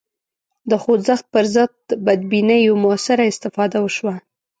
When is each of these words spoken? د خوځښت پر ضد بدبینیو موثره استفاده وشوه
د 0.69 0.71
خوځښت 0.83 1.25
پر 1.33 1.45
ضد 1.55 1.75
بدبینیو 2.05 2.73
موثره 2.83 3.23
استفاده 3.31 3.77
وشوه 3.81 4.15